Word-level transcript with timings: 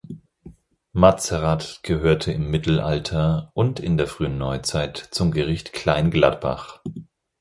Matzerath 0.93 1.81
gehörte 1.83 2.31
im 2.31 2.49
Mittelalter 2.49 3.51
und 3.53 3.79
in 3.79 3.97
der 3.97 4.07
frühen 4.07 4.39
Neuzeit 4.39 4.97
zum 4.97 5.29
Gericht 5.29 5.73
Kleingladbach. 5.73 6.81